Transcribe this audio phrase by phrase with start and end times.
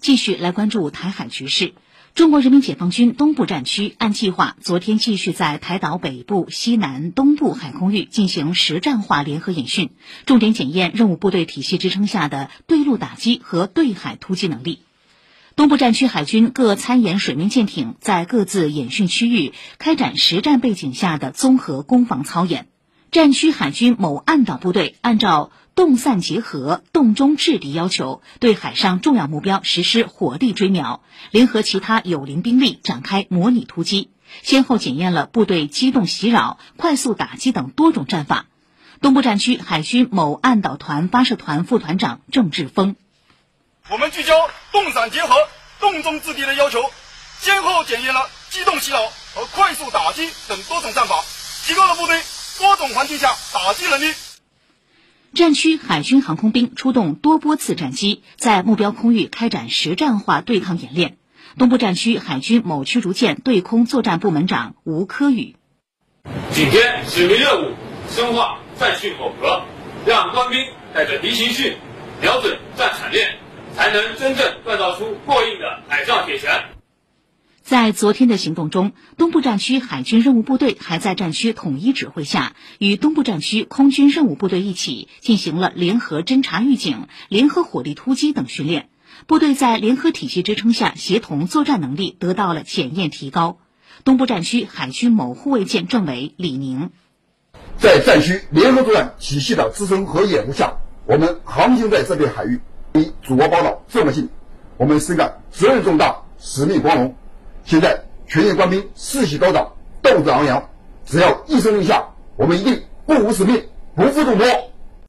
[0.00, 1.74] 继续来关注台海局势。
[2.14, 9.90] 中国人民解放军东部战区按计划，昨天继续在台岛北部、西南、东部海空域进行实战化联合演训，
[10.26, 14.80] 重点检验任务部队体系支撑下的对陆打击和对海突击能力。
[15.54, 22.66] 东部战区海军各参演水面舰艇在各自演训区域开展实战背景下的综合攻防操演。
[23.12, 25.50] 战区海军某岸岛部队按照
[25.80, 34.10] 动散结合、动中制敌要求，对海上重要目标实施火力追瞄，联合其他有邻兵力展开模拟突击，
[34.42, 38.44] 先后检验了部队机动袭扰、快速打击等多种战法。
[39.00, 42.94] 东部战区海军某岸岛团发射团副团长郑志峰：
[43.88, 44.34] 我们聚焦
[44.72, 45.34] 动散结合、
[45.80, 46.90] 动中制敌的要求，
[47.40, 48.98] 先后检验了机动袭扰
[49.34, 51.24] 和快速打击等多种战法，
[51.64, 52.20] 提高了部队。
[52.58, 54.12] 多种环境下打击能力。
[55.32, 61.18] 战区海军航空兵出动多波次战机，在目标空域开展实战化对抗演练。
[61.56, 65.54] 东部战区海军某驱逐舰对空作战部门长吴科宇：
[66.50, 67.74] 今天使命任务，
[68.08, 69.62] 深化战训口核，
[70.04, 71.76] 让官兵带着敌情训，
[72.20, 73.36] 瞄准战场面，
[73.76, 75.69] 才能真正锻造出过硬的。
[77.70, 88.88] 在昨天的行动中，东部战区海军任务部队还在战区统一指挥下，与东部战区空军任务部队一起进行了联合侦察预警、联合火力突击等训练。
[89.28, 93.58] 部队在联合体系支撑下，协同作战能力得到了检验提高。
[94.02, 96.90] 东部战区海军某护卫舰政委李宁，
[97.78, 102.60] 在战区联合作战体系的支撑和掩护下，我们航行在这片海域，
[102.94, 104.28] 离祖国宝岛这么近，
[104.76, 107.14] 我们深感责任重大，使命光荣。
[107.64, 109.72] 现在全舰官兵士气高涨，
[110.02, 110.62] 斗志昂扬。
[111.04, 112.04] 只要一声令下，
[112.36, 113.62] 我们一定不辱使命，
[113.94, 114.46] 不负重托。